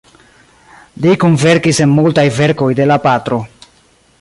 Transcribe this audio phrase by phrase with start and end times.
[1.03, 3.39] Li kunverkis en multaj verkoj de la patro.